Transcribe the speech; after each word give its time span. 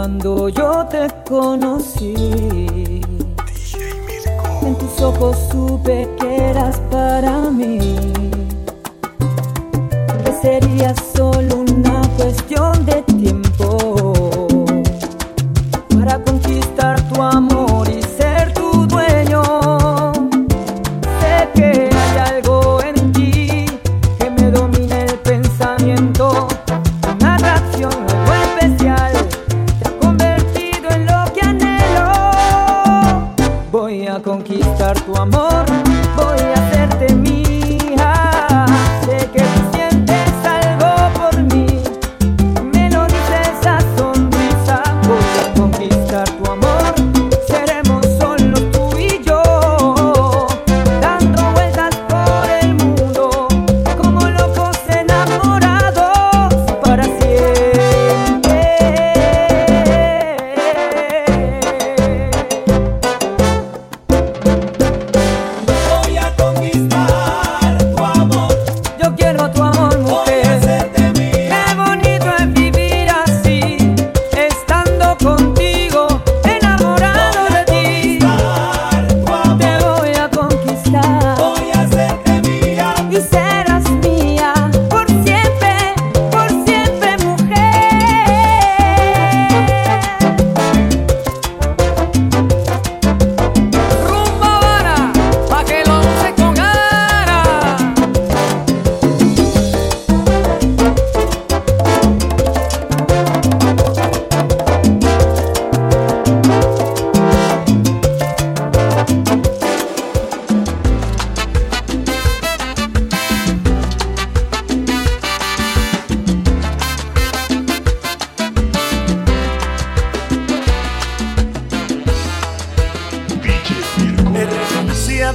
cuando 0.00 0.48
yo 0.48 0.86
te 0.90 1.06
conocí. 1.28 2.14
En 4.62 4.74
tus 4.78 4.98
ojos 5.02 5.36
supe 5.52 6.08
que 6.18 6.36
eras 6.36 6.80
para 6.90 7.50
mí. 7.50 7.78
Que 10.24 10.32
sería 10.40 10.94
solo 10.94 11.64
una 11.68 12.00
cuestión 12.16 12.86
de 12.86 13.02
tiempo 13.02 13.39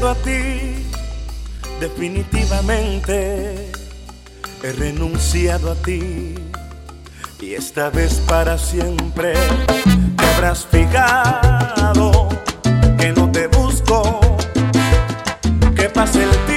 a 0.08 0.16
ti, 0.16 0.86
definitivamente 1.80 3.72
he 4.64 4.72
renunciado 4.74 5.72
a 5.72 5.76
ti. 5.76 6.36
Y 7.40 7.54
esta 7.54 7.90
vez 7.90 8.22
para 8.28 8.58
siempre 8.58 9.34
te 10.18 10.26
habrás 10.26 10.66
fijado 10.66 12.30
que 12.98 13.12
no 13.14 13.32
te 13.32 13.48
busco, 13.48 14.20
que 15.76 15.90
pase 15.90 16.24
el 16.24 16.30
tiempo. 16.30 16.55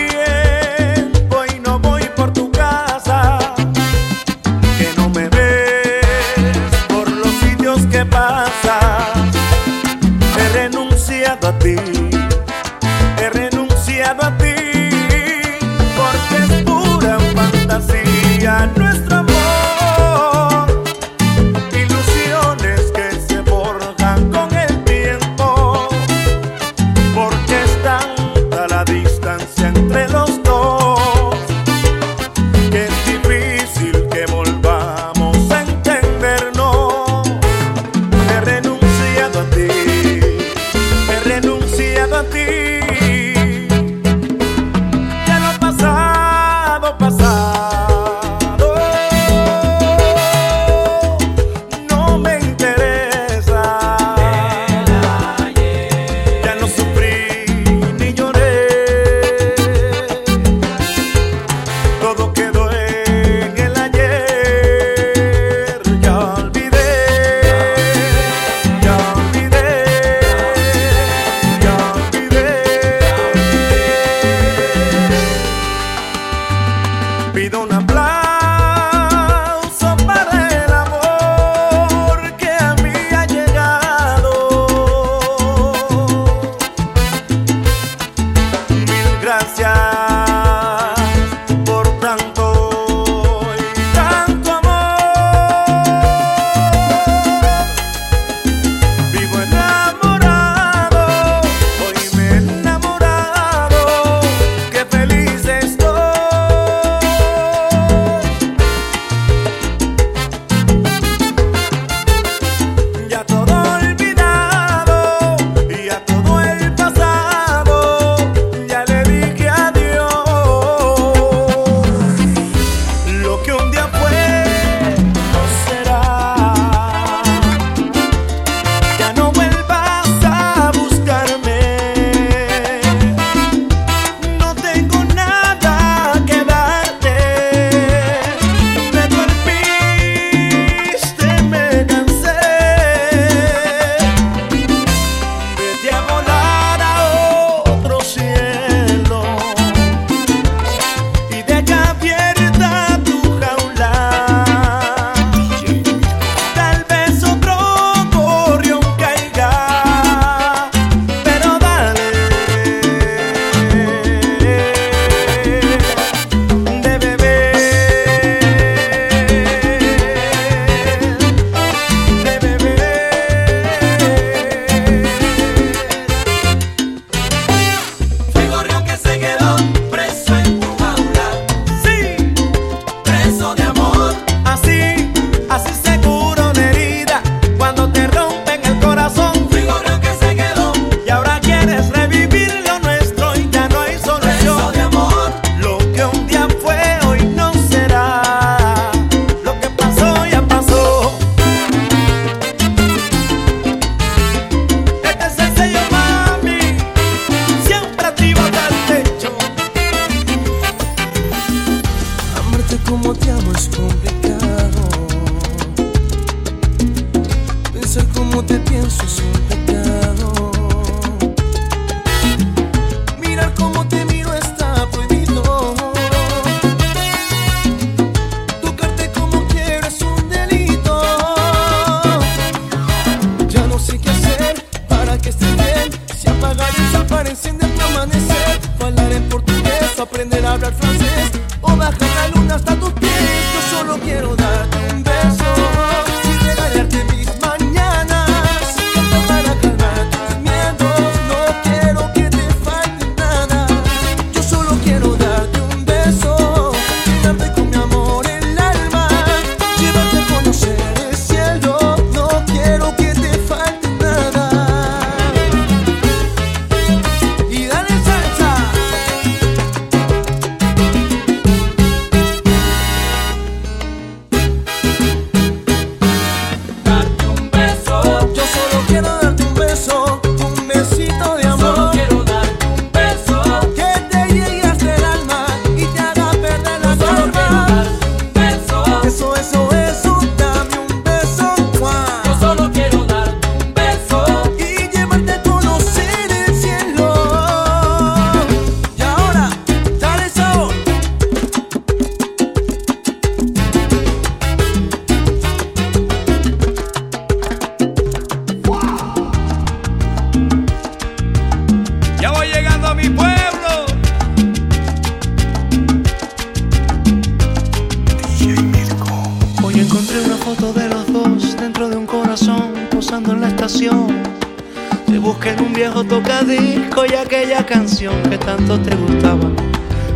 Te 323.69 325.19
busqué 325.19 325.51
en 325.51 325.61
un 325.61 325.75
viejo 325.75 326.03
tocadisco 326.03 327.05
y 327.05 327.13
aquella 327.13 327.67
canción 327.67 328.15
que 328.23 328.39
tanto 328.39 328.81
te 328.81 328.97
gustaba. 328.97 329.47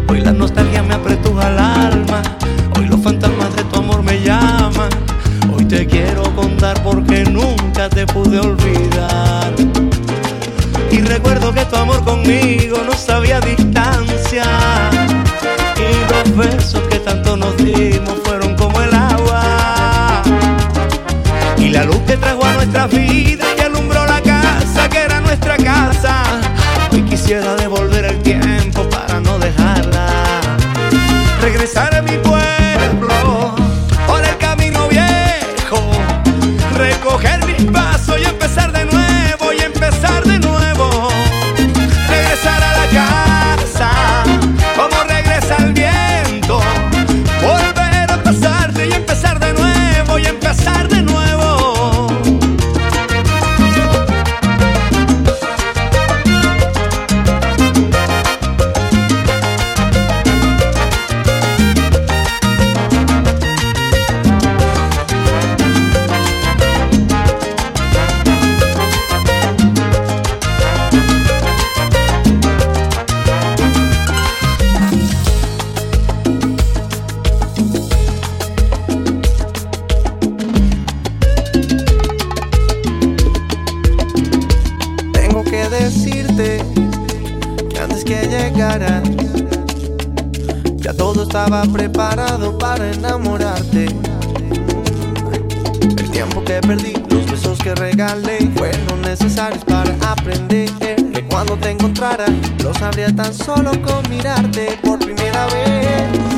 Hoy 0.08 0.22
la 0.22 0.32
nostalgia 0.32 0.82
me 0.82 0.94
apretuja 0.94 1.50
el 1.50 1.58
alma. 1.58 2.22
Hoy 2.78 2.86
los 2.86 3.02
fantasmas 3.02 3.54
de 3.54 3.64
tu 3.64 3.80
amor 3.80 4.02
me 4.02 4.22
llaman. 4.22 4.88
Hoy 5.54 5.66
te 5.66 5.86
quiero 5.86 6.34
contar 6.34 6.82
porque 6.82 7.24
nunca 7.24 7.90
te 7.90 8.06
pude 8.06 8.38
olvidar. 8.38 9.52
Y 10.90 11.02
recuerdo 11.02 11.52
que 11.52 11.66
tu 11.66 11.76
amor 11.76 12.02
conmigo 12.04 12.78
no 12.86 12.94
sabía 12.94 13.38
distancia. 13.42 14.44
Y 15.76 16.10
los 16.10 16.36
besos 16.38 16.80
que 16.88 16.98
tanto 17.00 17.36
nos 17.36 17.54
dimos 17.58 18.18
la 21.72 21.84
luz 21.84 22.00
que 22.06 22.16
trajo 22.18 22.44
a 22.44 22.52
nuestra 22.52 22.86
vida 22.86 23.46
y 23.56 23.60
alumbró 23.60 24.04
la 24.06 24.20
casa 24.20 24.88
que 24.90 24.98
era 24.98 25.20
nuestra 25.20 25.56
casa. 25.56 26.22
Hoy 26.90 27.02
quisiera 27.02 27.56
sabría 102.74 103.14
tan 103.14 103.32
solo 103.34 103.70
con 103.82 104.08
mirarte 104.08 104.78
por 104.82 104.98
primera 104.98 105.46
vez. 105.46 106.31